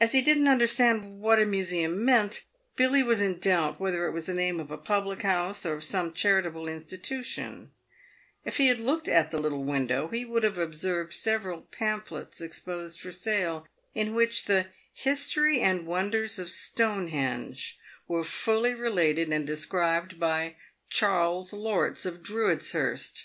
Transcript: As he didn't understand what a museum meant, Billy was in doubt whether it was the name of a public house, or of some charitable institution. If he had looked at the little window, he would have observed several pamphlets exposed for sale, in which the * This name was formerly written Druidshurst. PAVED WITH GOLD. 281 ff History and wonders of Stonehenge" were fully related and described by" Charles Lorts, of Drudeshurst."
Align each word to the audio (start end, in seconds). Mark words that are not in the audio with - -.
As 0.00 0.12
he 0.12 0.22
didn't 0.22 0.48
understand 0.48 1.20
what 1.20 1.38
a 1.38 1.44
museum 1.44 2.02
meant, 2.02 2.46
Billy 2.76 3.02
was 3.02 3.20
in 3.20 3.38
doubt 3.38 3.78
whether 3.78 4.06
it 4.06 4.12
was 4.12 4.24
the 4.24 4.32
name 4.32 4.58
of 4.58 4.70
a 4.70 4.78
public 4.78 5.20
house, 5.20 5.66
or 5.66 5.74
of 5.74 5.84
some 5.84 6.14
charitable 6.14 6.66
institution. 6.66 7.70
If 8.42 8.56
he 8.56 8.68
had 8.68 8.80
looked 8.80 9.06
at 9.06 9.30
the 9.30 9.36
little 9.36 9.62
window, 9.62 10.08
he 10.08 10.24
would 10.24 10.44
have 10.44 10.56
observed 10.56 11.12
several 11.12 11.60
pamphlets 11.60 12.40
exposed 12.40 13.00
for 13.02 13.12
sale, 13.12 13.68
in 13.92 14.14
which 14.14 14.46
the 14.46 14.54
* 14.54 14.54
This 14.54 14.64
name 14.64 14.64
was 14.64 15.30
formerly 15.30 15.58
written 15.58 15.84
Druidshurst. 15.84 15.84
PAVED 15.84 15.84
WITH 15.84 15.84
GOLD. 15.84 15.84
281 15.84 15.84
ff 15.84 15.84
History 15.84 15.84
and 15.84 15.86
wonders 15.86 16.38
of 16.38 16.50
Stonehenge" 16.50 17.78
were 18.08 18.24
fully 18.24 18.74
related 18.74 19.28
and 19.30 19.46
described 19.46 20.18
by" 20.18 20.56
Charles 20.88 21.52
Lorts, 21.52 22.06
of 22.06 22.22
Drudeshurst." 22.22 23.24